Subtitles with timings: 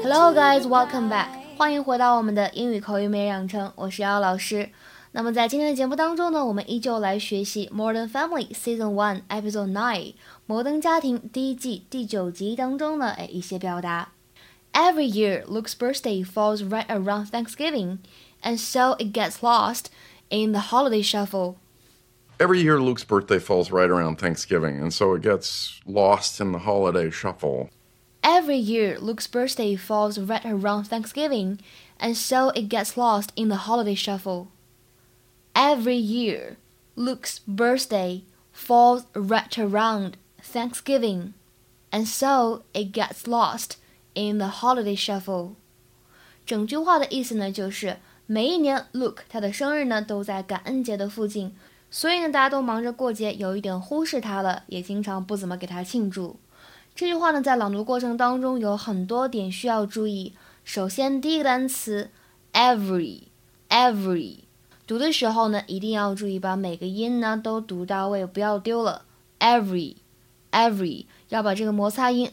[0.00, 1.28] Hello guys, welcome back.
[1.56, 4.70] 欢迎回到我们的英语口语每日养成，我是姚老师。
[5.12, 10.14] 那么在今天的节目当中呢，我们依旧来学习《Modern Family》Season One Episode Nine《
[10.46, 14.12] 摩登家庭》第一季第九集当中的哎一些表达。
[14.72, 18.00] Every year, Luke's birthday falls right around Thanksgiving,
[18.42, 19.86] and so it gets lost
[20.28, 21.54] in the holiday shuffle.
[22.38, 26.58] Every year, Luke's birthday falls right around Thanksgiving, and so it gets lost in the
[26.58, 27.70] holiday shuffle.
[28.22, 31.58] Every year, Luke's birthday falls right around Thanksgiving,
[31.98, 34.48] and so it gets lost in the holiday shuffle.
[35.54, 36.56] Every year,
[36.96, 38.22] Luke's birthday
[38.52, 41.34] falls right around Thanksgiving,
[41.90, 43.76] and so it gets lost
[44.14, 45.54] in the holiday shuffle.
[46.44, 51.54] 整句话的意思呢，就是每一年 Luke 他的生日呢都在感恩节的附近，
[51.90, 56.38] 所以呢大家都忙着过节，有一点忽视他了，也经常不怎么给他庆祝。
[57.01, 60.35] 这句话呢，在朗读过程当中有很多点需要注意。
[60.63, 62.11] 首先，第一个单词
[62.53, 64.41] every，every，
[64.85, 69.05] 读的时候呢，一定要注意把每个音呢都读到位，不要丢了。
[69.39, 72.31] every，every，要把这个摩擦音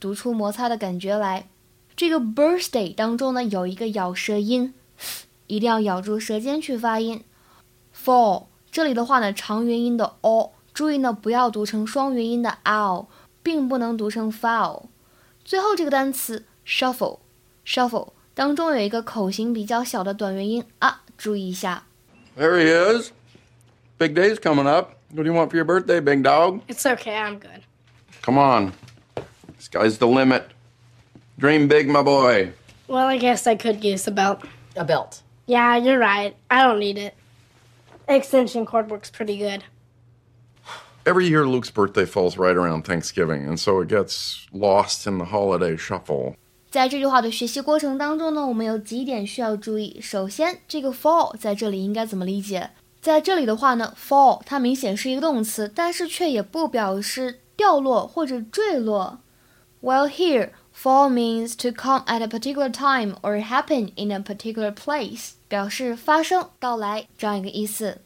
[0.00, 1.48] 读出摩擦的感觉来。
[1.94, 4.74] 这个 birthday 当中呢，有一个咬舌音，
[5.46, 7.22] 一定要咬住舌尖去发音。
[7.94, 13.06] for 这里的话呢，长元音的 o，注意呢不要读成双元音的 ow。
[13.47, 14.87] 并不能读成 foul。
[15.43, 21.83] 最后这个单词 shuffle，shuffle 当中有一个口型比较小的短元音啊，注意一下。
[22.37, 23.11] There he is.
[23.97, 24.95] Big day's coming up.
[25.11, 26.61] What do you want for your birthday, big dog?
[26.67, 27.61] It's okay, I'm good.
[28.23, 28.73] Come on.
[29.59, 30.45] Sky's the limit.
[31.37, 32.53] Dream big, my boy.
[32.87, 34.41] Well, I guess I could use a belt.
[34.75, 35.21] A belt.
[35.45, 36.35] Yeah, you're right.
[36.49, 37.13] I don't need it.
[38.07, 39.63] Extension cord works pretty good.
[41.07, 45.25] Every year, Luke's birthday falls right around Thanksgiving, and so it gets lost in the
[45.25, 46.35] holiday shuffle.
[46.71, 49.99] 在这句话的学习过程当中呢，我们有几点需要注意。
[50.01, 52.71] 首先，这个 fall 在这里应该怎么理解？
[53.01, 59.19] 在这里的话呢，fall 它明显是一个动词，但是却也不表示掉落或者坠落。
[59.81, 67.99] While here, fall means to come at a particular time or happen in a particular place，表示发生、到来这样一个意思。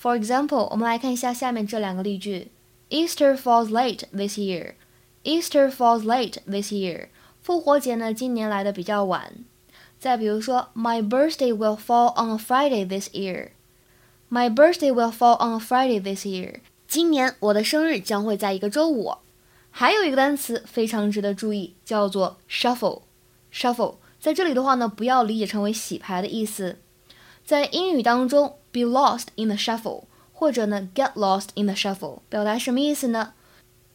[0.00, 2.52] For example，我们来看一下下面这两个例句
[2.88, 4.74] ：Easter falls late this year.
[5.24, 7.08] Easter falls late this year.
[7.42, 9.32] 复活节呢，今年来的比较晚。
[9.98, 13.48] 再比如说，My birthday will fall on a Friday this year.
[14.30, 16.60] My birthday will fall on a Friday this year.
[16.86, 19.14] 今年我的生日将会在一个周五。
[19.70, 23.02] 还有一个单词非常值得注意，叫做 shuffle。
[23.52, 26.78] shuffle 在这里的话呢，不要理解成为洗牌的意思。
[27.44, 30.03] 在英语当中 ，be lost in the shuffle，
[30.33, 33.33] 或者呢 get lost in the shuffle，表达什么意思呢？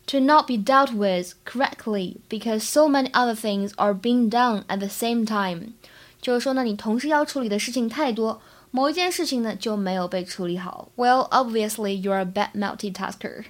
[0.06, 4.78] To not be dealt with correctly because so many other things are being done at
[4.78, 5.74] the same time，
[6.20, 8.40] 就是说呢，你同时要处理的事情太多，
[8.70, 10.88] 某一件事情呢就没有被处理好。
[10.96, 13.44] Well, obviously you're a bad multitasker。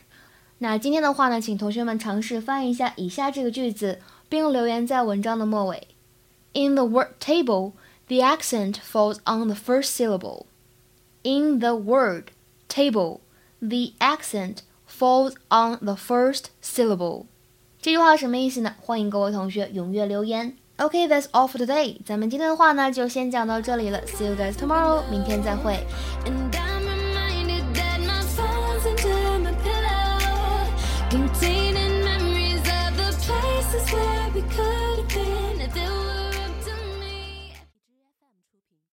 [0.59, 5.89] 那今天的话呢，请同学们尝试翻译一下以下这个句子，并留言在文章的末尾。
[6.55, 10.47] In the word table。the accent falls on the first syllable.
[11.23, 12.27] In the word
[12.69, 13.21] table,
[13.61, 17.27] the accent falls on the first syllable.
[17.81, 18.75] 这句话什么意思呢？
[18.81, 20.56] 欢迎各位同学踊跃留言。
[20.79, 21.99] Okay, that's all for today.
[22.05, 24.01] 咱们今天的话呢，就先讲到这里了。
[24.06, 25.03] See you guys tomorrow.
[25.11, 25.84] 明天再会。